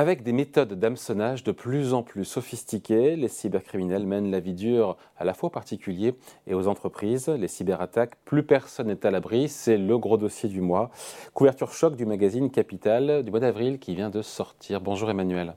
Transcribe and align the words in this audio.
Avec 0.00 0.22
des 0.22 0.32
méthodes 0.32 0.72
d'hameçonnage 0.72 1.44
de 1.44 1.52
plus 1.52 1.92
en 1.92 2.02
plus 2.02 2.24
sophistiquées, 2.24 3.16
les 3.16 3.28
cybercriminels 3.28 4.06
mènent 4.06 4.30
la 4.30 4.40
vie 4.40 4.54
dure 4.54 4.96
à 5.18 5.26
la 5.26 5.34
fois 5.34 5.48
aux 5.48 5.52
particuliers 5.52 6.14
et 6.46 6.54
aux 6.54 6.68
entreprises. 6.68 7.28
Les 7.28 7.48
cyberattaques, 7.48 8.14
plus 8.24 8.42
personne 8.42 8.86
n'est 8.86 9.04
à 9.04 9.10
l'abri, 9.10 9.50
c'est 9.50 9.76
le 9.76 9.98
gros 9.98 10.16
dossier 10.16 10.48
du 10.48 10.62
mois. 10.62 10.90
Couverture 11.34 11.74
choc 11.74 11.96
du 11.96 12.06
magazine 12.06 12.50
Capital 12.50 13.22
du 13.22 13.30
mois 13.30 13.40
d'avril 13.40 13.78
qui 13.78 13.94
vient 13.94 14.08
de 14.08 14.22
sortir. 14.22 14.80
Bonjour 14.80 15.10
Emmanuel. 15.10 15.54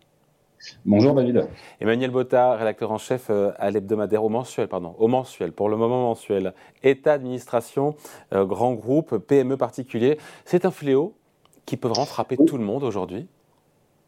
Bonjour 0.83 1.13
David. 1.13 1.47
Emmanuel 1.79 2.11
Botta, 2.11 2.57
rédacteur 2.57 2.91
en 2.91 2.97
chef 2.97 3.27
euh, 3.29 3.51
à 3.59 3.71
l'hebdomadaire, 3.71 4.25
au 4.25 4.29
mensuel, 4.29 4.67
pardon, 4.67 4.93
au 4.99 5.07
mensuel, 5.07 5.53
pour 5.53 5.69
le 5.69 5.77
moment 5.77 6.09
mensuel. 6.09 6.53
État, 6.83 7.13
administration, 7.13 7.95
euh, 8.33 8.43
grand 8.43 8.73
groupe, 8.73 9.19
PME 9.19 9.55
particulier. 9.55 10.17
C'est 10.43 10.65
un 10.65 10.71
fléau 10.71 11.15
qui 11.65 11.77
peut 11.77 11.87
vraiment 11.87 12.05
frapper 12.05 12.35
tout 12.35 12.57
le 12.57 12.65
monde 12.65 12.83
aujourd'hui? 12.83 13.29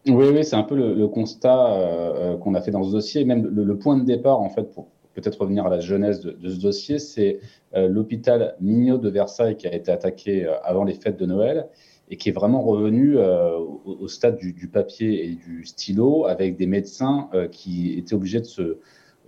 Oui, 0.08 0.28
oui, 0.34 0.44
c'est 0.44 0.56
un 0.56 0.64
peu 0.64 0.76
le, 0.76 1.08
constat 1.08 1.74
euh, 1.74 2.34
euh, 2.34 2.38
qu'on 2.38 2.54
a 2.54 2.62
fait 2.62 2.72
dans 2.72 2.84
ce 2.84 2.92
dossier. 2.92 3.26
Même 3.26 3.48
le, 3.48 3.78
point 3.78 3.98
de 3.98 4.04
départ, 4.04 4.40
en 4.40 4.50
fait, 4.50 4.72
pour 4.72 4.88
peut-être 5.14 5.42
revenir 5.42 5.66
à 5.66 5.70
la 5.70 5.80
jeunesse 5.80 6.20
de, 6.20 6.50
ce 6.50 6.60
dossier, 6.60 7.00
c'est 7.00 7.40
euh, 7.76 7.88
l'hôpital 7.88 8.56
Mignot 8.62 8.98
de 8.98 9.10
Versailles 9.10 9.58
qui 9.58 9.68
a 9.68 9.74
été 9.74 9.92
attaqué 9.92 10.46
avant 10.64 10.84
les 10.84 10.94
fêtes 10.94 11.18
de 11.18 11.26
Noël 11.26 11.68
et 12.10 12.18
qui 12.18 12.30
est 12.30 12.34
vraiment 12.34 12.62
revenu 12.62 13.18
au, 13.18 14.08
stade 14.08 14.38
du, 14.38 14.54
du, 14.54 14.68
papier 14.68 15.26
et 15.26 15.36
du 15.36 15.66
stylo 15.66 16.26
avec 16.26 16.56
des 16.56 16.68
médecins 16.68 17.30
qui 17.52 17.98
étaient 17.98 18.14
obligés 18.14 18.42
de 18.42 18.46
se 18.46 18.78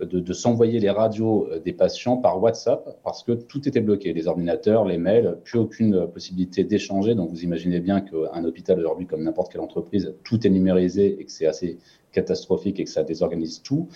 de, 0.00 0.32
s'envoyer 0.32 0.78
les 0.80 0.90
radios 0.90 1.48
euh, 1.50 1.58
des 1.58 1.72
patients 1.72 2.16
par 2.16 2.42
WhatsApp 2.42 2.98
parce 3.02 3.22
que 3.22 3.32
tout 3.32 3.68
était 3.68 3.80
bloqué, 3.80 4.12
les 4.12 4.28
ordinateurs, 4.28 4.84
les 4.84 4.98
mails, 4.98 5.38
plus 5.44 5.58
aucune 5.58 6.06
possibilité 6.08 6.64
d'échanger. 6.64 7.14
Donc 7.14 7.30
vous 7.30 7.42
imaginez 7.44 7.80
bien 7.80 8.00
qu'un 8.00 8.44
hôpital 8.44 8.78
aujourd'hui, 8.78 9.06
comme 9.06 9.22
n'importe 9.22 9.52
quelle 9.52 9.60
entreprise, 9.60 10.14
tout 10.24 10.46
est 10.46 10.50
numérisé 10.50 11.20
et 11.20 11.24
que 11.24 11.32
c'est 11.32 11.46
assez 11.46 11.78
catastrophique 12.12 12.80
et 12.80 12.84
que 12.84 12.90
ça 12.90 13.02
désorganise 13.02 13.62
tout. 13.62 13.88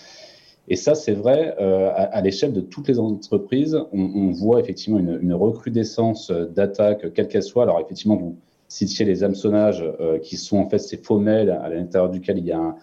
Et 0.69 0.77
ça, 0.77 0.95
c'est 0.95 1.11
vrai, 1.11 1.55
euh, 1.59 1.91
à, 1.93 2.21
l'échelle 2.21 2.53
de 2.53 2.61
toutes 2.61 2.87
les 2.87 2.97
entreprises, 2.97 3.77
on, 3.91 4.31
voit 4.31 4.61
effectivement 4.61 4.97
une, 4.97 5.19
une 5.21 5.33
recrudescence 5.33 6.31
d'attaques, 6.31 7.11
quelles 7.13 7.27
qu'elles 7.27 7.43
soient. 7.43 7.63
Alors 7.63 7.81
effectivement, 7.81 8.15
vous 8.15 8.37
citiez 8.73 9.05
les 9.05 9.23
hameçonnages 9.23 9.83
euh, 9.99 10.17
qui 10.17 10.35
sont 10.35 10.57
en 10.57 10.67
fait 10.67 10.79
ces 10.79 10.97
faux 10.97 11.19
mails 11.19 11.51
à 11.51 11.69
l'intérieur 11.69 12.09
duquel 12.09 12.39
il 12.39 12.45
y 12.45 12.51
a 12.51 12.75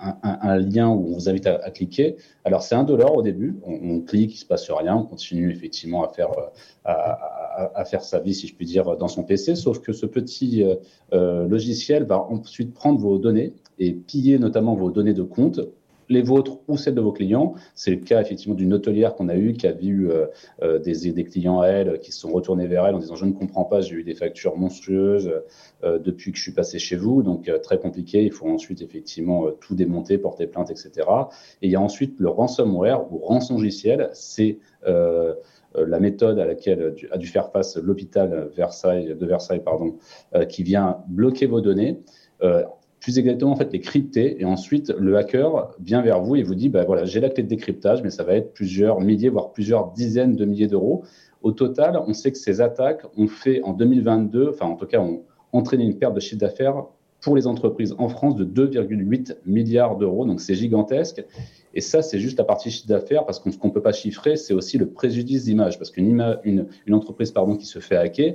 un, 0.00 0.56
lien 0.58 0.88
où 0.88 1.10
on 1.10 1.14
vous 1.14 1.28
invite 1.28 1.46
à, 1.46 1.70
cliquer. 1.70 2.16
Alors 2.44 2.62
c'est 2.62 2.74
un 2.74 2.82
dollar 2.82 3.14
au 3.14 3.22
début, 3.22 3.56
on, 3.64 4.00
clique, 4.00 4.34
il 4.34 4.38
se 4.38 4.44
passe 4.44 4.68
rien, 4.68 4.96
on 4.96 5.04
continue 5.04 5.52
effectivement 5.52 6.02
à 6.02 6.08
faire 6.08 6.30
euh, 6.36 6.48
à, 6.84 7.84
faire 7.84 8.02
sa 8.02 8.18
vie, 8.18 8.34
si 8.34 8.48
je 8.48 8.56
puis 8.56 8.66
dire, 8.66 8.96
dans 8.96 9.06
son 9.06 9.22
PC. 9.22 9.54
Sauf 9.54 9.78
que 9.78 9.92
ce 9.92 10.06
petit 10.06 10.64
euh, 11.12 11.46
logiciel 11.46 12.02
va 12.02 12.18
ensuite 12.18 12.74
prendre 12.74 12.98
vos 12.98 13.18
données 13.18 13.54
et 13.78 13.92
piller 13.92 14.40
notamment 14.40 14.74
vos 14.74 14.90
données 14.90 15.14
de 15.14 15.22
compte 15.22 15.60
les 16.12 16.22
vôtres 16.22 16.58
ou 16.68 16.76
celles 16.76 16.94
de 16.94 17.00
vos 17.00 17.12
clients. 17.12 17.54
C'est 17.74 17.90
le 17.90 17.96
cas 17.96 18.20
effectivement 18.20 18.54
d'une 18.54 18.72
hôtelière 18.72 19.14
qu'on 19.14 19.28
a 19.28 19.36
eu 19.36 19.54
qui 19.54 19.66
a 19.66 19.72
vu 19.72 20.10
euh, 20.10 20.26
euh, 20.62 20.78
des, 20.78 21.24
clients 21.24 21.60
à 21.60 21.68
elle 21.68 21.98
qui 21.98 22.12
se 22.12 22.20
sont 22.20 22.30
retournés 22.30 22.66
vers 22.66 22.86
elle 22.86 22.94
en 22.94 22.98
disant 22.98 23.16
je 23.16 23.24
ne 23.24 23.32
comprends 23.32 23.64
pas, 23.64 23.80
j'ai 23.80 23.96
eu 23.96 24.04
des 24.04 24.14
factures 24.14 24.56
monstrueuses 24.56 25.32
euh, 25.82 25.98
depuis 25.98 26.32
que 26.32 26.38
je 26.38 26.42
suis 26.42 26.52
passé 26.52 26.78
chez 26.78 26.96
vous, 26.96 27.22
donc 27.22 27.50
très 27.62 27.78
compliqué. 27.78 28.22
Il 28.22 28.32
faut 28.32 28.48
ensuite 28.48 28.82
effectivement 28.82 29.50
tout 29.60 29.74
démonter, 29.74 30.18
porter 30.18 30.46
plainte, 30.46 30.70
etc. 30.70 30.90
Et 31.62 31.66
il 31.66 31.70
y 31.70 31.76
a 31.76 31.80
ensuite 31.80 32.14
le 32.18 32.28
ransomware 32.28 33.12
ou 33.12 33.18
rançongiciel, 33.18 34.10
c'est 34.12 34.58
la 34.84 36.00
méthode 36.00 36.38
à 36.38 36.44
laquelle 36.44 36.94
a 37.10 37.16
dû 37.16 37.26
faire 37.26 37.50
face 37.50 37.76
l'hôpital 37.76 38.50
de 38.54 39.26
Versailles 39.26 39.62
pardon, 39.64 39.96
qui 40.48 40.62
vient 40.62 40.98
bloquer 41.08 41.46
vos 41.46 41.60
données 41.60 42.00
plus 43.02 43.18
exactement 43.18 43.50
en 43.50 43.56
fait 43.56 43.72
les 43.72 43.80
crypter 43.80 44.40
et 44.40 44.44
ensuite 44.44 44.94
le 44.96 45.16
hacker 45.16 45.74
vient 45.80 46.02
vers 46.02 46.22
vous 46.22 46.36
et 46.36 46.42
vous 46.44 46.54
dit 46.54 46.68
bah 46.68 46.84
voilà 46.84 47.04
j'ai 47.04 47.20
la 47.20 47.28
clé 47.28 47.42
de 47.42 47.48
décryptage 47.48 48.00
mais 48.02 48.10
ça 48.10 48.22
va 48.22 48.34
être 48.34 48.54
plusieurs 48.54 49.00
milliers 49.00 49.28
voire 49.28 49.52
plusieurs 49.52 49.90
dizaines 49.90 50.36
de 50.36 50.44
milliers 50.44 50.68
d'euros. 50.68 51.02
Au 51.42 51.50
total, 51.50 52.00
on 52.06 52.12
sait 52.12 52.30
que 52.30 52.38
ces 52.38 52.60
attaques 52.60 53.02
ont 53.16 53.26
fait 53.26 53.60
en 53.64 53.72
2022, 53.72 54.50
enfin 54.50 54.66
en 54.66 54.76
tout 54.76 54.86
cas 54.86 55.00
ont 55.00 55.22
entraîné 55.52 55.82
une 55.84 55.98
perte 55.98 56.14
de 56.14 56.20
chiffre 56.20 56.40
d'affaires 56.40 56.84
pour 57.20 57.34
les 57.34 57.48
entreprises 57.48 57.94
en 57.98 58.08
France 58.08 58.36
de 58.36 58.44
2,8 58.44 59.36
milliards 59.46 59.96
d'euros. 59.96 60.24
Donc 60.24 60.40
c'est 60.40 60.54
gigantesque. 60.54 61.24
Et 61.74 61.80
ça, 61.80 62.02
c'est 62.02 62.18
juste 62.18 62.36
la 62.36 62.44
partie 62.44 62.70
chiffre 62.70 62.88
d'affaires, 62.88 63.24
parce 63.24 63.38
que 63.38 63.50
ce 63.50 63.58
qu'on 63.58 63.68
ne 63.68 63.72
peut 63.72 63.80
pas 63.80 63.92
chiffrer, 63.92 64.36
c'est 64.36 64.52
aussi 64.54 64.76
le 64.76 64.88
préjudice 64.88 65.44
d'image. 65.44 65.78
Parce 65.78 65.90
qu'une 65.90 66.38
une, 66.44 66.66
une 66.86 66.94
entreprise 66.94 67.30
pardon, 67.30 67.56
qui 67.56 67.66
se 67.66 67.78
fait 67.78 67.96
hacker, 67.96 68.34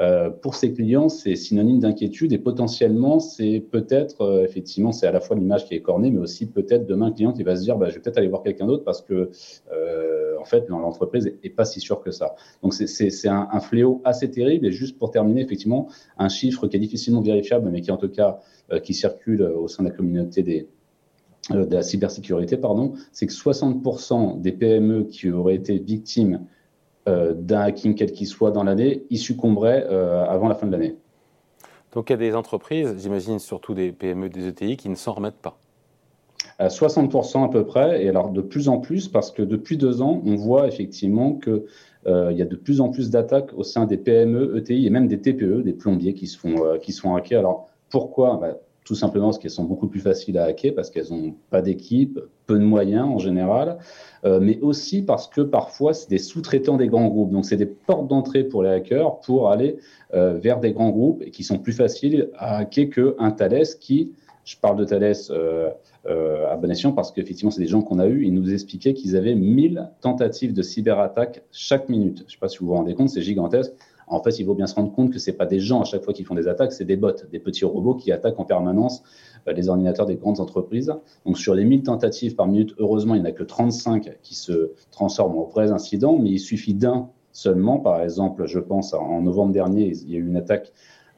euh, 0.00 0.30
pour 0.30 0.56
ses 0.56 0.72
clients, 0.72 1.08
c'est 1.08 1.36
synonyme 1.36 1.78
d'inquiétude 1.78 2.32
et 2.32 2.38
potentiellement, 2.38 3.20
c'est 3.20 3.64
peut-être, 3.70 4.22
euh, 4.22 4.44
effectivement, 4.44 4.90
c'est 4.90 5.06
à 5.06 5.12
la 5.12 5.20
fois 5.20 5.36
l'image 5.36 5.66
qui 5.66 5.74
est 5.74 5.82
cornée, 5.82 6.10
mais 6.10 6.18
aussi 6.18 6.46
peut-être 6.46 6.86
demain 6.86 7.06
un 7.06 7.12
client 7.12 7.32
qui 7.32 7.44
va 7.44 7.54
se 7.54 7.62
dire, 7.62 7.76
bah, 7.76 7.90
je 7.90 7.94
vais 7.94 8.00
peut-être 8.00 8.18
aller 8.18 8.28
voir 8.28 8.42
quelqu'un 8.42 8.66
d'autre 8.66 8.84
parce 8.84 9.02
que, 9.02 9.30
euh, 9.72 10.36
en 10.40 10.44
fait, 10.44 10.68
l'entreprise 10.68 11.32
est, 11.42 11.50
pas 11.50 11.64
si 11.64 11.80
sûre 11.80 12.00
que 12.02 12.10
ça. 12.10 12.34
Donc, 12.62 12.74
c'est 12.74 13.28
un, 13.28 13.48
un, 13.52 13.60
fléau 13.60 14.00
assez 14.04 14.30
terrible. 14.30 14.66
Et 14.66 14.72
juste 14.72 14.98
pour 14.98 15.10
terminer, 15.10 15.42
effectivement, 15.42 15.88
un 16.18 16.28
chiffre 16.28 16.66
qui 16.66 16.76
est 16.76 16.80
difficilement 16.80 17.20
vérifiable, 17.20 17.70
mais 17.70 17.80
qui 17.80 17.90
en 17.90 17.96
tout 17.96 18.08
cas 18.08 18.40
qui 18.82 18.94
circule 18.94 19.42
au 19.42 19.68
sein 19.68 19.84
de 19.84 19.90
la 19.90 19.94
communauté 19.94 20.42
des, 20.42 20.68
de 21.50 21.74
la 21.74 21.82
cybersécurité, 21.82 22.56
pardon, 22.56 22.94
c'est 23.12 23.26
que 23.26 23.32
60% 23.32 24.40
des 24.40 24.52
PME 24.52 25.04
qui 25.04 25.30
auraient 25.30 25.54
été 25.54 25.78
victimes 25.78 26.34
euh, 26.36 26.40
d'un 27.06 27.60
hacking 27.60 27.94
quel 27.94 28.12
qu'il 28.12 28.26
soit 28.26 28.50
dans 28.50 28.64
l'année, 28.64 29.04
il 29.10 29.18
succomberait 29.18 29.86
euh, 29.90 30.24
avant 30.24 30.48
la 30.48 30.54
fin 30.54 30.66
de 30.66 30.72
l'année. 30.72 30.96
Donc 31.92 32.10
il 32.10 32.12
y 32.12 32.14
a 32.14 32.18
des 32.18 32.34
entreprises, 32.34 32.94
j'imagine 32.98 33.38
surtout 33.38 33.74
des 33.74 33.92
PME, 33.92 34.28
des 34.28 34.48
ETI, 34.48 34.76
qui 34.76 34.88
ne 34.88 34.94
s'en 34.94 35.12
remettent 35.12 35.40
pas. 35.40 35.58
À 36.58 36.68
60% 36.68 37.44
à 37.44 37.48
peu 37.48 37.64
près, 37.64 38.04
et 38.04 38.08
alors 38.08 38.30
de 38.30 38.40
plus 38.40 38.68
en 38.68 38.78
plus, 38.78 39.08
parce 39.08 39.30
que 39.30 39.42
depuis 39.42 39.76
deux 39.76 40.02
ans, 40.02 40.22
on 40.24 40.34
voit 40.34 40.66
effectivement 40.66 41.34
qu'il 41.34 41.62
euh, 42.06 42.32
y 42.32 42.42
a 42.42 42.46
de 42.46 42.56
plus 42.56 42.80
en 42.80 42.88
plus 42.88 43.10
d'attaques 43.10 43.52
au 43.56 43.62
sein 43.62 43.86
des 43.86 43.96
PME, 43.96 44.56
ETI 44.56 44.86
et 44.86 44.90
même 44.90 45.08
des 45.08 45.20
TPE, 45.20 45.62
des 45.62 45.72
plombiers 45.72 46.14
qui 46.14 46.26
se 46.26 46.38
font, 46.38 46.78
qui 46.80 46.92
se 46.92 47.00
font 47.00 47.14
hacker. 47.14 47.40
Alors 47.40 47.68
pourquoi? 47.90 48.38
Bah, 48.40 48.56
tout 48.84 48.94
simplement 48.94 49.26
parce 49.26 49.38
qu'elles 49.38 49.50
sont 49.50 49.64
beaucoup 49.64 49.88
plus 49.88 50.00
faciles 50.00 50.38
à 50.38 50.44
hacker, 50.44 50.74
parce 50.74 50.90
qu'elles 50.90 51.10
n'ont 51.10 51.34
pas 51.50 51.62
d'équipe, 51.62 52.20
peu 52.46 52.58
de 52.58 52.64
moyens 52.64 53.06
en 53.06 53.18
général, 53.18 53.78
euh, 54.24 54.38
mais 54.40 54.60
aussi 54.60 55.02
parce 55.02 55.26
que 55.26 55.40
parfois 55.40 55.94
c'est 55.94 56.10
des 56.10 56.18
sous-traitants 56.18 56.76
des 56.76 56.88
grands 56.88 57.08
groupes. 57.08 57.30
Donc 57.30 57.46
c'est 57.46 57.56
des 57.56 57.66
portes 57.66 58.08
d'entrée 58.08 58.44
pour 58.44 58.62
les 58.62 58.70
hackers 58.70 59.20
pour 59.20 59.50
aller 59.50 59.78
euh, 60.12 60.34
vers 60.34 60.60
des 60.60 60.72
grands 60.72 60.90
groupes 60.90 61.22
et 61.22 61.30
qui 61.30 61.44
sont 61.44 61.58
plus 61.58 61.72
faciles 61.72 62.30
à 62.36 62.58
hacker 62.58 62.90
qu'un 62.90 63.30
Thales 63.30 63.64
qui, 63.80 64.12
je 64.44 64.56
parle 64.58 64.76
de 64.76 64.84
Thales 64.84 65.14
euh, 65.30 65.70
à 66.50 66.56
bon 66.56 66.70
escient 66.70 66.92
parce 66.92 67.10
qu'effectivement 67.10 67.50
c'est 67.50 67.62
des 67.62 67.66
gens 67.66 67.80
qu'on 67.80 67.98
a 67.98 68.06
eu, 68.06 68.26
ils 68.26 68.34
nous 68.34 68.52
expliquaient 68.52 68.92
qu'ils 68.92 69.16
avaient 69.16 69.34
1000 69.34 69.88
tentatives 70.02 70.52
de 70.52 70.60
cyberattaque 70.60 71.42
chaque 71.50 71.88
minute. 71.88 72.18
Je 72.18 72.24
ne 72.24 72.30
sais 72.30 72.38
pas 72.38 72.48
si 72.48 72.58
vous 72.58 72.66
vous 72.66 72.74
rendez 72.74 72.94
compte, 72.94 73.08
c'est 73.08 73.22
gigantesque. 73.22 73.72
En 74.06 74.22
fait, 74.22 74.38
il 74.38 74.46
faut 74.46 74.54
bien 74.54 74.66
se 74.66 74.74
rendre 74.74 74.92
compte 74.92 75.12
que 75.12 75.18
ce 75.18 75.30
pas 75.30 75.46
des 75.46 75.60
gens 75.60 75.80
à 75.80 75.84
chaque 75.84 76.02
fois 76.02 76.12
qui 76.12 76.24
font 76.24 76.34
des 76.34 76.48
attaques, 76.48 76.72
c'est 76.72 76.84
des 76.84 76.96
bots, 76.96 77.12
des 77.30 77.38
petits 77.38 77.64
robots 77.64 77.94
qui 77.94 78.12
attaquent 78.12 78.38
en 78.38 78.44
permanence 78.44 79.02
euh, 79.48 79.52
les 79.52 79.68
ordinateurs 79.68 80.06
des 80.06 80.16
grandes 80.16 80.40
entreprises. 80.40 80.92
Donc 81.26 81.38
sur 81.38 81.54
les 81.54 81.64
1000 81.64 81.82
tentatives 81.82 82.34
par 82.34 82.46
minute, 82.46 82.74
heureusement, 82.78 83.14
il 83.14 83.22
n'y 83.22 83.26
en 83.26 83.30
a 83.30 83.32
que 83.32 83.42
35 83.42 84.18
qui 84.22 84.34
se 84.34 84.72
transforment 84.90 85.38
en 85.38 85.44
vrais 85.44 85.70
incidents, 85.70 86.18
mais 86.18 86.30
il 86.30 86.40
suffit 86.40 86.74
d'un 86.74 87.08
seulement. 87.32 87.78
Par 87.78 88.02
exemple, 88.02 88.46
je 88.46 88.58
pense 88.58 88.94
en 88.94 89.22
novembre 89.22 89.52
dernier, 89.52 89.88
il 89.88 90.10
y 90.10 90.16
a 90.16 90.18
eu 90.18 90.26
une 90.26 90.36
attaque 90.36 90.72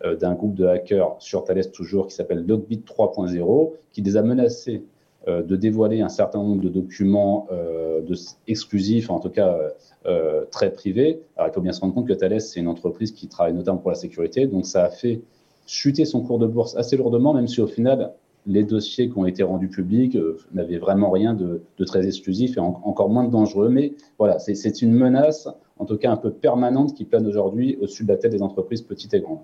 euh, 0.04 0.16
d'un 0.16 0.34
groupe 0.34 0.54
de 0.54 0.66
hackers 0.66 1.16
sur 1.20 1.44
Thales 1.44 1.70
toujours 1.70 2.06
qui 2.06 2.14
s'appelle 2.14 2.44
Logbit 2.46 2.84
3.0 2.86 3.72
qui 3.92 4.02
les 4.02 4.16
a 4.16 4.22
menacés 4.22 4.84
de 5.26 5.56
dévoiler 5.56 6.00
un 6.02 6.08
certain 6.08 6.38
nombre 6.38 6.62
de 6.62 6.68
documents 6.68 7.48
euh, 7.50 8.00
exclusifs, 8.46 9.10
en 9.10 9.18
tout 9.18 9.30
cas 9.30 9.58
euh, 10.06 10.44
très 10.50 10.72
privés. 10.72 11.20
Alors, 11.36 11.50
il 11.50 11.54
faut 11.54 11.60
bien 11.60 11.72
se 11.72 11.80
rendre 11.80 11.94
compte 11.94 12.06
que 12.06 12.12
Thales, 12.12 12.40
c'est 12.40 12.60
une 12.60 12.68
entreprise 12.68 13.12
qui 13.12 13.26
travaille 13.26 13.54
notamment 13.54 13.78
pour 13.78 13.90
la 13.90 13.96
sécurité, 13.96 14.46
donc 14.46 14.66
ça 14.66 14.84
a 14.84 14.90
fait 14.90 15.20
chuter 15.66 16.04
son 16.04 16.20
cours 16.20 16.38
de 16.38 16.46
bourse 16.46 16.76
assez 16.76 16.96
lourdement, 16.96 17.34
même 17.34 17.48
si 17.48 17.60
au 17.60 17.66
final, 17.66 18.12
les 18.46 18.62
dossiers 18.62 19.10
qui 19.10 19.18
ont 19.18 19.26
été 19.26 19.42
rendus 19.42 19.68
publics 19.68 20.16
n'avaient 20.54 20.78
vraiment 20.78 21.10
rien 21.10 21.34
de, 21.34 21.60
très 21.84 22.06
exclusif 22.06 22.56
et 22.56 22.60
encore 22.60 23.08
moins 23.08 23.24
de 23.24 23.30
dangereux. 23.32 23.68
Mais 23.68 23.94
voilà, 24.18 24.38
c'est 24.38 24.82
une 24.82 24.92
menace, 24.92 25.48
en 25.78 25.84
tout 25.84 25.96
cas 25.96 26.12
un 26.12 26.16
peu 26.16 26.30
permanente, 26.30 26.94
qui 26.94 27.04
plane 27.04 27.26
aujourd'hui 27.26 27.76
au-dessus 27.80 28.04
de 28.04 28.08
la 28.08 28.16
tête 28.16 28.30
des 28.30 28.42
entreprises 28.42 28.82
petites 28.82 29.12
et 29.14 29.20
grandes. 29.20 29.40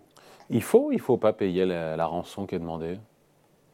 Il 0.50 0.62
faut 0.62 0.92
il 0.92 1.00
faut 1.00 1.16
pas 1.16 1.32
payer 1.32 1.66
la 1.66 2.06
rançon 2.06 2.46
qui 2.46 2.54
est 2.54 2.60
demandée? 2.60 2.98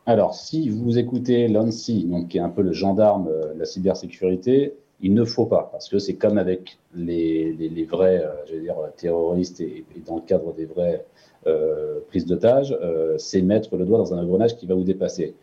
Alors, 0.08 0.34
si 0.34 0.70
vous 0.70 0.96
écoutez 0.96 1.48
l'ANSI, 1.48 2.08
qui 2.30 2.38
est 2.38 2.40
un 2.40 2.48
peu 2.48 2.62
le 2.62 2.72
gendarme 2.72 3.28
euh, 3.28 3.52
de 3.52 3.58
la 3.58 3.66
cybersécurité, 3.66 4.72
il 5.02 5.12
ne 5.12 5.22
faut 5.22 5.44
pas, 5.44 5.68
parce 5.70 5.90
que 5.90 5.98
c'est 5.98 6.14
comme 6.14 6.38
avec 6.38 6.78
les, 6.94 7.52
vrais, 7.86 8.24
euh, 8.24 8.58
dire, 8.58 8.76
terroristes 8.96 9.60
et, 9.60 9.84
dans 10.06 10.16
le 10.16 10.22
cadre 10.22 10.54
des 10.54 10.64
vraies 10.64 11.04
euh, 11.46 11.98
prises 12.08 12.24
d'otages, 12.24 12.74
c'est 13.18 13.42
mettre 13.42 13.76
le 13.76 13.84
doigt 13.84 13.98
dans 13.98 14.14
un 14.14 14.22
engrenage 14.22 14.56
qui 14.56 14.64
va 14.64 14.74
vous 14.74 14.82
dépasser. 14.82 15.34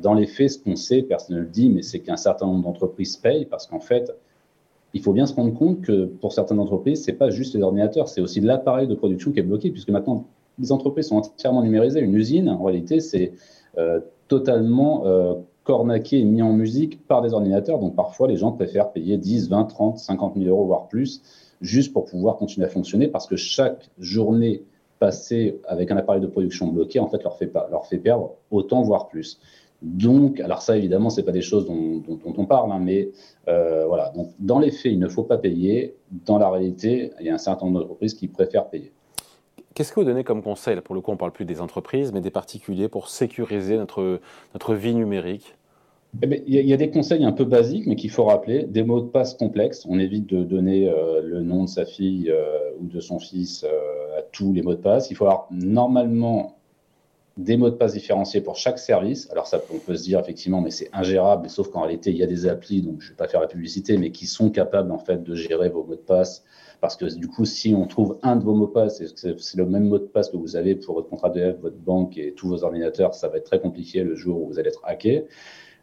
Dans 0.00 0.14
les 0.14 0.28
faits, 0.28 0.50
ce 0.50 0.58
qu'on 0.60 0.76
sait, 0.76 1.02
personne 1.02 1.34
ne 1.34 1.40
le 1.40 1.48
dit, 1.48 1.68
mais 1.68 1.82
c'est 1.82 1.98
qu'un 1.98 2.16
certain 2.16 2.46
nombre 2.46 2.62
d'entreprises 2.62 3.16
payent 3.16 3.46
parce 3.46 3.66
qu'en 3.66 3.80
fait, 3.80 4.14
il 4.94 5.02
faut 5.02 5.12
bien 5.12 5.26
se 5.26 5.34
rendre 5.34 5.52
compte 5.52 5.82
que 5.82 6.04
pour 6.04 6.32
certaines 6.32 6.60
entreprises, 6.60 7.02
c'est 7.02 7.14
pas 7.14 7.30
juste 7.30 7.56
les 7.56 7.62
ordinateurs, 7.62 8.08
c'est 8.08 8.20
aussi 8.20 8.40
l'appareil 8.40 8.86
de 8.86 8.94
production 8.94 9.32
qui 9.32 9.40
est 9.40 9.42
bloqué, 9.42 9.72
puisque 9.72 9.90
maintenant, 9.90 10.26
les 10.60 10.70
entreprises 10.70 11.08
sont 11.08 11.16
entièrement 11.16 11.62
numérisées. 11.62 12.00
Une 12.00 12.14
usine, 12.14 12.48
en 12.48 12.62
réalité, 12.62 13.00
c'est 13.00 13.32
totalement 14.28 15.04
cornaqué 15.64 16.18
et 16.18 16.24
mis 16.24 16.42
en 16.42 16.52
musique 16.52 17.06
par 17.06 17.22
des 17.22 17.32
ordinateurs. 17.32 17.78
Donc 17.78 17.94
parfois, 17.94 18.28
les 18.28 18.36
gens 18.36 18.52
préfèrent 18.52 18.92
payer 18.92 19.16
10, 19.16 19.48
20, 19.48 19.64
30, 19.64 19.98
50 19.98 20.34
000 20.36 20.48
euros, 20.48 20.66
voire 20.66 20.88
plus, 20.88 21.22
juste 21.60 21.92
pour 21.92 22.04
pouvoir 22.04 22.36
continuer 22.36 22.66
à 22.66 22.70
fonctionner, 22.70 23.08
parce 23.08 23.26
que 23.26 23.36
chaque 23.36 23.88
journée 23.98 24.62
passée 24.98 25.60
avec 25.66 25.90
un 25.90 25.96
appareil 25.96 26.20
de 26.20 26.26
production 26.26 26.68
bloqué, 26.68 27.00
en 27.00 27.08
fait, 27.08 27.22
leur 27.22 27.36
fait, 27.36 27.46
pas, 27.46 27.68
leur 27.70 27.86
fait 27.86 27.98
perdre 27.98 28.34
autant, 28.50 28.82
voire 28.82 29.08
plus. 29.08 29.40
Donc, 29.82 30.38
alors 30.38 30.62
ça, 30.62 30.76
évidemment, 30.76 31.10
ce 31.10 31.20
n'est 31.20 31.24
pas 31.24 31.32
des 31.32 31.42
choses 31.42 31.66
dont, 31.66 32.02
on 32.24 32.46
parle, 32.46 32.70
hein, 32.70 32.78
mais 32.80 33.10
euh, 33.48 33.84
voilà. 33.86 34.10
Donc, 34.10 34.28
dans 34.38 34.60
les 34.60 34.70
faits, 34.70 34.92
il 34.92 35.00
ne 35.00 35.08
faut 35.08 35.24
pas 35.24 35.38
payer. 35.38 35.96
Dans 36.24 36.38
la 36.38 36.48
réalité, 36.50 37.10
il 37.18 37.26
y 37.26 37.30
a 37.30 37.34
un 37.34 37.38
certain 37.38 37.66
nombre 37.66 37.80
d'entreprises 37.80 38.14
qui 38.14 38.28
préfèrent 38.28 38.68
payer. 38.68 38.92
Qu'est-ce 39.74 39.92
que 39.92 40.00
vous 40.00 40.06
donnez 40.06 40.24
comme 40.24 40.42
conseil 40.42 40.80
Pour 40.80 40.94
le 40.94 41.00
coup, 41.00 41.10
on 41.10 41.14
ne 41.14 41.18
parle 41.18 41.32
plus 41.32 41.44
des 41.44 41.60
entreprises, 41.60 42.12
mais 42.12 42.20
des 42.20 42.30
particuliers 42.30 42.88
pour 42.88 43.08
sécuriser 43.08 43.76
notre, 43.76 44.20
notre 44.54 44.74
vie 44.74 44.94
numérique? 44.94 45.54
Eh 46.20 46.26
ben, 46.26 46.42
il 46.46 46.54
y, 46.54 46.72
a 46.74 46.76
des 46.76 46.90
conseils 46.90 47.24
un 47.24 47.32
peu 47.32 47.44
basiques, 47.44 47.86
mais 47.86 47.96
qu'il 47.96 48.10
faut 48.10 48.24
rappeler. 48.24 48.64
Des 48.64 48.82
mots 48.82 49.00
de 49.00 49.08
passe 49.08 49.32
complexes. 49.34 49.86
On 49.88 49.98
évite 49.98 50.26
de 50.26 50.42
donner 50.44 50.86
euh, 50.86 51.22
le 51.22 51.40
nom 51.40 51.64
de 51.64 51.68
sa 51.68 51.86
fille 51.86 52.30
euh, 52.30 52.70
ou 52.80 52.86
de 52.86 53.00
son 53.00 53.18
fils 53.18 53.64
à 54.18 54.22
tous 54.30 54.52
les 54.52 54.60
mots 54.60 54.74
de 54.74 54.80
passe. 54.80 55.10
Il 55.10 55.16
faut 55.16 55.24
avoir 55.24 55.46
normalement 55.50 56.58
des 57.36 57.56
mots 57.56 57.70
de 57.70 57.76
passe 57.76 57.94
différenciés 57.94 58.40
pour 58.40 58.56
chaque 58.56 58.78
service. 58.78 59.30
Alors 59.30 59.46
ça, 59.46 59.62
on 59.72 59.78
peut 59.78 59.96
se 59.96 60.04
dire 60.04 60.20
effectivement, 60.20 60.60
mais 60.60 60.70
c'est 60.70 60.90
ingérable, 60.92 61.48
sauf 61.48 61.70
qu'en 61.70 61.82
réalité, 61.82 62.10
il 62.10 62.16
y 62.16 62.22
a 62.22 62.26
des 62.26 62.46
applis, 62.46 62.82
donc 62.82 63.00
je 63.00 63.06
ne 63.06 63.10
vais 63.10 63.16
pas 63.16 63.28
faire 63.28 63.40
la 63.40 63.46
publicité, 63.46 63.96
mais 63.96 64.10
qui 64.10 64.26
sont 64.26 64.50
capables 64.50 64.92
en 64.92 64.98
fait 64.98 65.22
de 65.22 65.34
gérer 65.34 65.68
vos 65.68 65.84
mots 65.84 65.94
de 65.94 66.00
passe. 66.00 66.44
Parce 66.80 66.96
que 66.96 67.04
du 67.16 67.28
coup, 67.28 67.44
si 67.44 67.74
on 67.74 67.86
trouve 67.86 68.18
un 68.22 68.34
de 68.36 68.42
vos 68.42 68.54
mots 68.54 68.66
de 68.66 68.72
passe, 68.72 69.02
c'est 69.14 69.56
le 69.56 69.66
même 69.66 69.84
mot 69.84 69.98
de 69.98 70.04
passe 70.04 70.30
que 70.30 70.36
vous 70.36 70.56
avez 70.56 70.74
pour 70.74 70.94
votre 70.94 71.08
contrat 71.08 71.30
de 71.30 71.56
votre 71.62 71.76
banque 71.76 72.18
et 72.18 72.34
tous 72.34 72.48
vos 72.48 72.64
ordinateurs, 72.64 73.14
ça 73.14 73.28
va 73.28 73.38
être 73.38 73.44
très 73.44 73.60
compliqué 73.60 74.02
le 74.02 74.16
jour 74.16 74.42
où 74.42 74.48
vous 74.48 74.58
allez 74.58 74.68
être 74.68 74.82
hacké. 74.84 75.26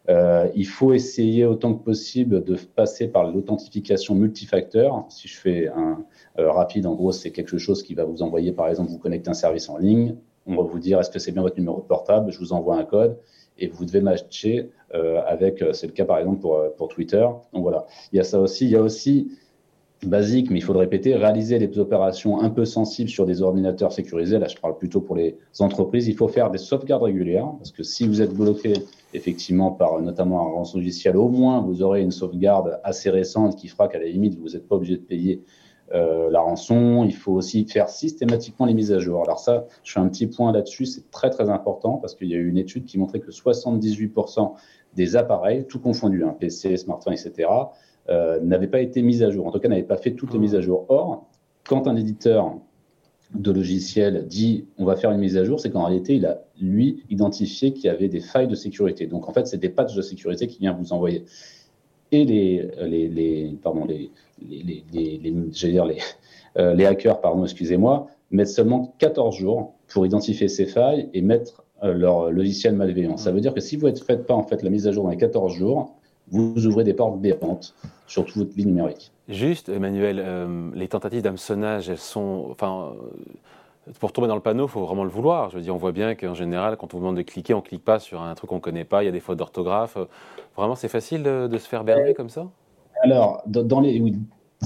Euh, 0.08 0.48
il 0.54 0.66
faut 0.66 0.92
essayer 0.92 1.44
autant 1.44 1.74
que 1.74 1.84
possible 1.84 2.42
de 2.42 2.56
passer 2.56 3.08
par 3.08 3.30
l'authentification 3.30 4.14
multifacteur. 4.14 5.04
Si 5.08 5.28
je 5.28 5.38
fais 5.38 5.68
un 5.68 6.04
euh, 6.38 6.50
rapide, 6.50 6.86
en 6.86 6.94
gros, 6.94 7.12
c'est 7.12 7.30
quelque 7.30 7.58
chose 7.58 7.82
qui 7.82 7.94
va 7.94 8.04
vous 8.04 8.22
envoyer, 8.22 8.52
par 8.52 8.68
exemple, 8.68 8.90
vous 8.90 8.98
connecter 8.98 9.30
un 9.30 9.34
service 9.34 9.68
en 9.68 9.78
ligne, 9.78 10.16
on 10.50 10.62
va 10.62 10.68
vous 10.68 10.78
dire 10.78 11.00
est-ce 11.00 11.10
que 11.10 11.18
c'est 11.18 11.32
bien 11.32 11.42
votre 11.42 11.58
numéro 11.58 11.80
de 11.80 11.86
portable, 11.86 12.32
je 12.32 12.38
vous 12.38 12.52
envoie 12.52 12.76
un 12.76 12.84
code 12.84 13.18
et 13.58 13.68
vous 13.68 13.84
devez 13.84 14.00
matcher 14.00 14.70
euh, 14.94 15.20
avec, 15.26 15.62
euh, 15.62 15.72
c'est 15.72 15.86
le 15.86 15.92
cas 15.92 16.04
par 16.04 16.18
exemple 16.18 16.40
pour, 16.40 16.56
euh, 16.56 16.68
pour 16.76 16.88
Twitter. 16.88 17.26
Donc 17.52 17.62
voilà, 17.62 17.86
il 18.12 18.16
y 18.16 18.20
a 18.20 18.24
ça 18.24 18.40
aussi. 18.40 18.64
Il 18.64 18.70
y 18.70 18.76
a 18.76 18.82
aussi, 18.82 19.30
basique, 20.06 20.50
mais 20.50 20.58
il 20.58 20.62
faut 20.62 20.72
le 20.72 20.78
répéter, 20.78 21.14
réaliser 21.14 21.58
des 21.58 21.78
opérations 21.78 22.40
un 22.40 22.50
peu 22.50 22.64
sensibles 22.64 23.10
sur 23.10 23.26
des 23.26 23.42
ordinateurs 23.42 23.92
sécurisés. 23.92 24.38
Là, 24.38 24.48
je 24.48 24.56
parle 24.56 24.76
plutôt 24.76 25.00
pour 25.00 25.16
les 25.16 25.36
entreprises. 25.58 26.08
Il 26.08 26.16
faut 26.16 26.28
faire 26.28 26.50
des 26.50 26.58
sauvegardes 26.58 27.02
régulières 27.02 27.52
parce 27.58 27.70
que 27.70 27.82
si 27.82 28.06
vous 28.06 28.22
êtes 28.22 28.32
bloqué 28.32 28.72
effectivement 29.12 29.72
par 29.72 30.00
notamment 30.00 30.40
un 30.40 30.52
rançon 30.52 30.78
logiciel, 30.78 31.16
au 31.16 31.28
moins 31.28 31.60
vous 31.60 31.82
aurez 31.82 32.00
une 32.00 32.12
sauvegarde 32.12 32.80
assez 32.82 33.10
récente 33.10 33.56
qui 33.56 33.68
fera 33.68 33.88
qu'à 33.88 33.98
la 33.98 34.06
limite, 34.06 34.38
vous 34.38 34.50
n'êtes 34.50 34.66
pas 34.66 34.76
obligé 34.76 34.96
de 34.96 35.02
payer 35.02 35.42
euh, 35.92 36.30
la 36.30 36.40
rançon, 36.40 37.04
il 37.04 37.14
faut 37.14 37.32
aussi 37.32 37.66
faire 37.66 37.88
systématiquement 37.88 38.66
les 38.66 38.74
mises 38.74 38.92
à 38.92 38.98
jour. 38.98 39.22
Alors 39.22 39.40
ça, 39.40 39.66
je 39.82 39.92
fais 39.92 40.00
un 40.00 40.08
petit 40.08 40.26
point 40.26 40.52
là-dessus, 40.52 40.86
c'est 40.86 41.10
très 41.10 41.30
très 41.30 41.50
important 41.50 41.96
parce 41.96 42.14
qu'il 42.14 42.28
y 42.28 42.34
a 42.34 42.36
eu 42.36 42.48
une 42.48 42.58
étude 42.58 42.84
qui 42.84 42.98
montrait 42.98 43.20
que 43.20 43.30
78% 43.30 44.52
des 44.94 45.16
appareils, 45.16 45.66
tout 45.66 45.80
confondu, 45.80 46.24
hein, 46.24 46.36
PC, 46.38 46.76
smartphone, 46.76 47.14
etc., 47.14 47.48
euh, 48.08 48.40
n'avaient 48.40 48.68
pas 48.68 48.80
été 48.80 49.02
mis 49.02 49.22
à 49.22 49.30
jour, 49.30 49.46
en 49.46 49.50
tout 49.50 49.58
cas 49.58 49.68
n'avaient 49.68 49.82
pas 49.82 49.96
fait 49.96 50.14
toutes 50.14 50.32
les 50.32 50.38
mises 50.38 50.54
à 50.54 50.60
jour. 50.60 50.86
Or, 50.88 51.28
quand 51.64 51.86
un 51.86 51.96
éditeur 51.96 52.54
de 53.34 53.52
logiciel 53.52 54.26
dit 54.26 54.66
on 54.78 54.84
va 54.84 54.96
faire 54.96 55.12
une 55.12 55.20
mise 55.20 55.36
à 55.36 55.44
jour, 55.44 55.60
c'est 55.60 55.70
qu'en 55.70 55.84
réalité, 55.84 56.16
il 56.16 56.26
a, 56.26 56.42
lui, 56.60 57.04
identifié 57.10 57.72
qu'il 57.72 57.84
y 57.84 57.88
avait 57.88 58.08
des 58.08 58.20
failles 58.20 58.48
de 58.48 58.54
sécurité. 58.54 59.06
Donc, 59.06 59.28
en 59.28 59.32
fait, 59.32 59.46
c'est 59.46 59.58
des 59.58 59.68
patchs 59.68 59.94
de 59.94 60.02
sécurité 60.02 60.46
qu'il 60.46 60.60
vient 60.60 60.72
vous 60.72 60.92
envoyer 60.92 61.24
et 62.12 62.24
les, 62.24 62.70
les, 62.80 63.08
les 63.08 63.58
pardon, 63.62 63.84
les, 63.84 64.10
les, 64.48 64.84
les, 64.92 65.18
dire 65.18 65.84
les, 65.84 65.98
euh, 66.56 66.74
les 66.74 66.86
hackers, 66.86 67.20
pardon, 67.20 67.44
excusez-moi, 67.44 68.08
mettent 68.30 68.48
seulement 68.48 68.94
14 68.98 69.36
jours 69.36 69.74
pour 69.88 70.06
identifier 70.06 70.48
ces 70.48 70.66
failles 70.66 71.08
et 71.14 71.22
mettre 71.22 71.64
euh, 71.82 71.92
leur 71.92 72.30
logiciel 72.30 72.74
malveillant. 72.74 73.16
Ça 73.16 73.32
veut 73.32 73.40
dire 73.40 73.54
que 73.54 73.60
si 73.60 73.76
vous 73.76 73.88
ne 73.88 73.94
faites 73.94 74.26
pas 74.26 74.34
en 74.34 74.42
fait 74.42 74.62
la 74.62 74.70
mise 74.70 74.86
à 74.86 74.92
jour 74.92 75.04
dans 75.04 75.10
les 75.10 75.16
14 75.16 75.54
jours, 75.54 75.94
vous 76.28 76.66
ouvrez 76.66 76.84
des 76.84 76.94
portes 76.94 77.20
béantes 77.20 77.74
sur 78.06 78.24
toute 78.24 78.36
votre 78.36 78.52
vie 78.54 78.66
numérique. 78.66 79.10
Juste, 79.28 79.68
Emmanuel, 79.68 80.22
euh, 80.24 80.70
les 80.74 80.88
tentatives 80.88 81.22
d'hameçonnage, 81.22 81.88
elles 81.88 81.98
sont, 81.98 82.48
enfin, 82.50 82.92
pour 83.98 84.12
tomber 84.12 84.28
dans 84.28 84.34
le 84.34 84.40
panneau, 84.40 84.66
il 84.66 84.70
faut 84.70 84.84
vraiment 84.84 85.04
le 85.04 85.10
vouloir. 85.10 85.50
Je 85.50 85.56
veux 85.56 85.62
dire, 85.62 85.74
on 85.74 85.78
voit 85.78 85.92
bien 85.92 86.14
qu'en 86.14 86.34
général, 86.34 86.76
quand 86.76 86.94
on 86.94 86.98
vous 86.98 87.02
demande 87.04 87.16
de 87.16 87.22
cliquer, 87.22 87.54
on 87.54 87.58
ne 87.58 87.62
clique 87.62 87.84
pas 87.84 87.98
sur 87.98 88.22
un 88.22 88.34
truc 88.34 88.50
qu'on 88.50 88.56
ne 88.56 88.60
connaît 88.60 88.84
pas, 88.84 89.02
il 89.02 89.06
y 89.06 89.08
a 89.08 89.12
des 89.12 89.20
fautes 89.20 89.38
d'orthographe. 89.38 89.98
Vraiment, 90.56 90.74
c'est 90.74 90.88
facile 90.88 91.22
de, 91.22 91.58
se 91.58 91.68
faire 91.68 91.84
berner 91.84 92.14
comme 92.14 92.28
ça? 92.28 92.48
Alors, 93.02 93.42
dans 93.46 93.80
les, 93.80 94.00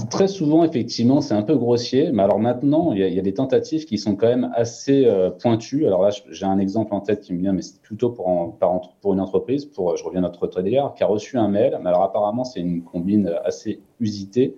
très 0.09 0.27
souvent, 0.27 0.63
effectivement, 0.63 1.21
c'est 1.21 1.33
un 1.33 1.41
peu 1.41 1.55
grossier. 1.55 2.11
Mais 2.11 2.23
alors 2.23 2.39
maintenant, 2.39 2.91
il 2.91 2.99
y, 2.99 3.19
a, 3.19 3.21
des 3.21 3.33
tentatives 3.33 3.85
qui 3.85 3.97
sont 3.97 4.15
quand 4.15 4.27
même 4.27 4.51
assez 4.55 5.05
euh, 5.05 5.29
pointues. 5.29 5.87
Alors 5.87 6.03
là, 6.03 6.09
j'ai 6.29 6.45
un 6.45 6.59
exemple 6.59 6.93
en 6.93 6.99
tête 6.99 7.21
qui 7.21 7.33
me 7.33 7.39
vient, 7.39 7.53
mais 7.53 7.61
c'est 7.61 7.81
plutôt 7.81 8.09
pour, 8.09 8.57
une 9.05 9.19
entreprise, 9.19 9.65
pour, 9.65 9.95
je 9.95 10.03
reviens 10.03 10.19
à 10.19 10.23
notre 10.23 10.47
trader, 10.47 10.83
qui 10.95 11.03
a 11.03 11.07
reçu 11.07 11.37
un 11.37 11.47
mail. 11.47 11.79
Mais 11.81 11.89
alors 11.89 12.03
apparemment, 12.03 12.43
c'est 12.43 12.59
une 12.59 12.83
combine 12.83 13.33
assez 13.43 13.81
usitée 13.99 14.55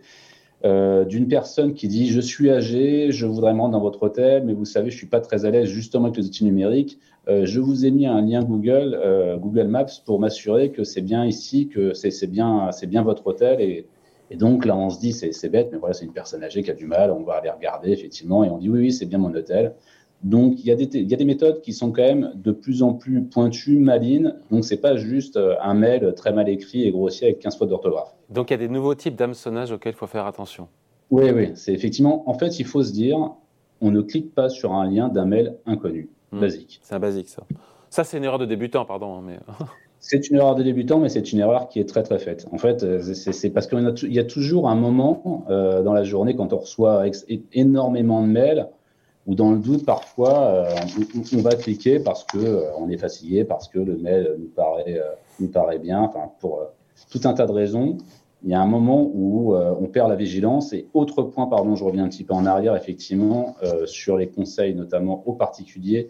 euh, 0.66 1.06
d'une 1.06 1.28
personne 1.28 1.74
qui 1.76 1.88
dit 1.88 2.08
je 2.08 2.20
suis 2.20 2.50
âgé, 2.50 3.12
je 3.12 3.26
voudrais 3.28 3.54
me 3.54 3.62
rendre 3.62 3.74
dans 3.74 3.82
votre 3.82 4.02
hôtel, 4.04 4.44
mais 4.44 4.54
vous 4.54 4.66
savez, 4.66 4.90
je 4.90 4.98
suis 4.98 5.08
pas 5.08 5.22
très 5.22 5.46
à 5.46 5.52
l'aise 5.52 5.70
justement 5.70 6.06
avec 6.06 6.18
les 6.18 6.26
outils 6.26 6.46
numériques. 6.46 7.00
Euh, 7.28 7.46
je 7.46 7.60
vous 7.60 7.86
ai 7.86 7.92
mis 7.92 8.08
un 8.08 8.22
lien 8.22 8.44
Google, 8.44 8.98
euh, 9.00 9.38
Google 9.38 9.68
Maps, 9.68 9.86
pour 10.06 10.20
m'assurer 10.20 10.72
que 10.72 10.84
c'est 10.84 11.02
bien 11.02 11.26
ici, 11.26 11.68
que 11.68 11.94
c'est 11.94 12.28
bien, 12.28 12.72
votre 13.04 13.28
hôtel. 13.28 13.62
Et, 13.62 13.86
et, 14.32 14.36
donc 14.36 14.66
là, 14.66 14.76
on 14.76 14.90
se 14.90 15.00
dit 15.00 15.14
c'est 15.14 15.50
bête, 15.50 15.70
mais 15.72 15.78
voilà, 15.78 15.94
c'est 15.94 16.06
une 16.06 16.14
personne 16.14 16.44
âgée 16.44 16.64
qui 16.64 16.72
a 16.72 16.74
du 16.74 16.86
mal. 16.86 17.12
On 17.12 17.24
va 17.24 17.34
aller 17.34 17.50
regarder 17.52 17.92
effectivement, 17.92 18.44
et 18.44 18.50
on 18.50 18.58
dit 18.58 18.70
oui, 18.70 18.80
oui, 18.80 18.92
c'est 18.92 19.06
bien 19.06 19.20
mon 19.20 19.34
hôtel. 19.34 19.76
Donc, 20.24 20.60
il 20.60 20.66
y, 20.66 20.72
a 20.72 20.76
des, 20.76 20.90
il 20.94 21.10
y, 21.10 21.14
a 21.14 21.18
des, 21.18 21.26
méthodes 21.26 21.62
qui 21.62 21.74
sont 21.74 21.92
quand 21.92 22.02
même 22.02 22.32
de 22.36 22.52
plus 22.52 22.82
en 22.82 22.94
plus 22.94 23.24
pointues, 23.24 23.78
malines. 23.78 24.36
Donc, 24.50 24.66
c'est 24.66 24.82
pas 24.82 24.96
juste 24.98 25.38
euh, 25.38 25.56
un 25.62 25.76
mail 25.76 26.14
très 26.16 26.34
mal 26.34 26.50
écrit 26.50 26.84
et 26.86 26.92
grossier 26.92 27.28
avec 27.28 27.40
15 27.40 27.58
fautes 27.58 27.70
d'orthographe. 27.70 28.16
Donc, 28.30 28.50
il 28.50 28.54
y 28.54 28.56
a 28.56 28.58
des 28.58 28.68
nouveaux 28.68 28.96
types 28.96 29.16
d'hameçonnage 29.16 29.72
auxquels 29.72 29.94
il 29.94 29.98
faut 29.98 30.08
faire 30.08 30.26
attention. 30.26 30.68
Oui, 31.12 31.30
oui. 31.32 31.52
C'est 31.56 31.72
effectivement, 31.72 32.28
en 32.30 32.34
fait, 32.34 32.60
il 32.60 32.66
faut 32.66 32.84
se 32.84 32.92
dire, 32.92 33.18
on 33.80 33.92
ne 33.92 34.02
clique 34.02 34.34
pas 34.34 34.50
sur 34.50 34.74
un 34.74 34.90
lien 34.90 35.08
d'un 35.08 35.26
mail 35.26 35.56
inconnu. 35.66 36.10
Hmm. 36.32 36.40
Basique. 36.40 36.80
C'est 36.82 36.96
un 36.96 37.00
basique, 37.00 37.30
ça. 37.30 37.44
Ça, 37.90 38.04
c'est 38.04 38.18
une 38.18 38.24
erreur 38.24 38.40
de 38.40 38.46
débutant, 38.46 38.86
pardon. 38.86 39.18
Hein, 39.18 39.24
mais... 39.24 39.40
c'est 40.00 40.30
une 40.30 40.38
erreur 40.38 40.56
de 40.56 40.64
débutant, 40.64 41.00
mais 41.00 41.10
c'est 41.10 41.32
une 41.32 41.40
erreur 41.40 41.70
qui 41.70 41.80
est 41.80 41.88
très, 41.88 42.04
très 42.04 42.20
faite. 42.20 42.48
En 42.52 42.58
fait, 42.58 42.84
euh, 42.84 43.02
c'est 43.14 43.50
parce 43.52 43.68
qu'il 43.68 44.14
y 44.14 44.20
a 44.20 44.24
toujours 44.24 44.68
un 44.68 44.76
moment 44.76 45.46
euh, 45.50 45.84
dans 45.84 45.94
la 45.94 46.04
journée 46.04 46.36
quand 46.36 46.54
on 46.54 46.58
reçoit 46.58 47.06
énormément 47.54 48.22
de 48.22 48.28
mails 48.28 48.68
ou 49.28 49.36
dans 49.36 49.52
le 49.52 49.60
doute, 49.60 49.86
parfois, 49.86 50.46
euh, 50.46 50.76
on, 51.34 51.42
va 51.42 51.56
cliquer 51.56 52.00
parce 52.00 52.24
que 52.24 52.38
euh, 52.38 52.72
on 52.78 52.90
est 52.90 52.98
fatigué, 52.98 53.44
parce 53.44 53.68
que 53.68 53.78
le 53.78 53.98
mail 53.98 54.36
nous 54.40 54.48
paraît, 54.48 54.98
euh, 54.98 55.12
nous 55.42 55.50
paraît 55.50 55.80
bien, 55.80 56.00
enfin, 56.00 56.32
pour 56.40 56.64
tout 57.12 57.20
un 57.26 57.34
tas 57.34 57.46
de 57.46 57.52
raisons. 57.52 57.98
Il 58.44 58.52
y 58.52 58.54
a 58.54 58.62
un 58.62 58.68
moment 58.68 59.12
où 59.14 59.56
on 59.56 59.88
perd 59.88 60.10
la 60.10 60.16
vigilance. 60.16 60.72
Et 60.72 60.88
autre 60.94 61.24
point, 61.24 61.48
pardon, 61.48 61.76
je 61.76 61.84
reviens 61.84 62.06
un 62.06 62.08
petit 62.08 62.24
peu 62.24 62.36
en 62.36 62.46
arrière, 62.46 62.76
effectivement, 62.76 63.56
sur 63.86 64.16
les 64.16 64.28
conseils, 64.28 64.76
notamment 64.76 65.24
aux 65.26 65.34
particuliers, 65.34 66.10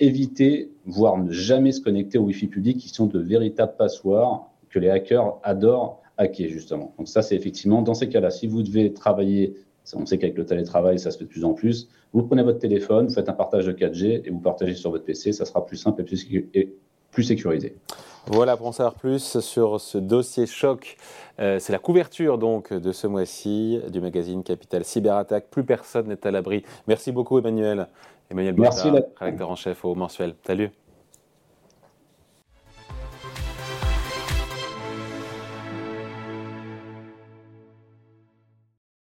éviter, 0.00 0.70
voire 0.86 1.18
ne 1.18 1.30
jamais 1.30 1.72
se 1.72 1.82
connecter 1.82 2.16
au 2.16 2.22
Wi-Fi 2.22 2.46
public, 2.46 2.78
qui 2.78 2.88
sont 2.88 3.06
de 3.06 3.18
véritables 3.18 3.76
passoires 3.76 4.48
que 4.70 4.78
les 4.78 4.88
hackers 4.88 5.38
adorent 5.42 6.00
hacker, 6.16 6.48
justement. 6.48 6.94
Donc 6.96 7.06
ça, 7.06 7.20
c'est 7.20 7.36
effectivement, 7.36 7.82
dans 7.82 7.94
ces 7.94 8.08
cas-là, 8.08 8.30
si 8.30 8.46
vous 8.46 8.62
devez 8.62 8.94
travailler 8.94 9.54
on 9.94 10.06
sait 10.06 10.18
qu'avec 10.18 10.36
le 10.36 10.44
télétravail, 10.44 10.98
ça 10.98 11.10
se 11.10 11.18
fait 11.18 11.24
de 11.24 11.28
plus 11.28 11.44
en 11.44 11.54
plus. 11.54 11.88
Vous 12.12 12.22
prenez 12.22 12.42
votre 12.42 12.58
téléphone, 12.58 13.06
vous 13.06 13.14
faites 13.14 13.28
un 13.28 13.34
partage 13.34 13.66
de 13.66 13.72
4G 13.72 14.22
et 14.24 14.30
vous 14.30 14.40
partagez 14.40 14.74
sur 14.74 14.90
votre 14.90 15.04
PC. 15.04 15.32
Ça 15.32 15.44
sera 15.44 15.64
plus 15.64 15.76
simple 15.76 16.02
et 16.02 16.04
plus, 17.10 17.24
sécurisé. 17.24 17.74
Voilà, 18.26 18.56
pour 18.56 18.66
en 18.66 18.72
savoir 18.72 18.94
plus 18.94 19.40
sur 19.40 19.80
ce 19.80 19.98
dossier 19.98 20.46
choc, 20.46 20.96
euh, 21.40 21.58
c'est 21.58 21.72
la 21.72 21.78
couverture 21.78 22.38
donc 22.38 22.72
de 22.72 22.92
ce 22.92 23.06
mois-ci 23.06 23.80
du 23.90 24.00
magazine 24.00 24.42
Capital 24.42 24.84
Cyberattaque. 24.84 25.48
Plus 25.50 25.64
personne 25.64 26.08
n'est 26.08 26.26
à 26.26 26.30
l'abri. 26.30 26.64
Merci 26.86 27.10
beaucoup 27.10 27.38
Emmanuel. 27.38 27.88
Emmanuel 28.30 28.54
Merci, 28.58 28.88
rédacteur 29.16 29.50
en 29.50 29.56
chef 29.56 29.84
au 29.84 29.94
mensuel. 29.94 30.34
Salut. 30.46 30.70